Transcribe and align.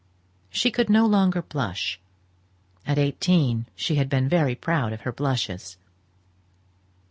She 0.49 0.71
could 0.71 0.89
no 0.89 1.05
longer 1.05 1.43
blush; 1.43 1.99
and 2.87 2.97
at 2.97 3.01
eighteen 3.03 3.67
she 3.75 3.97
had 3.97 4.09
been 4.09 4.27
very 4.27 4.55
proud 4.55 4.93
of 4.93 5.01
her 5.01 5.11
blushes. 5.11 5.77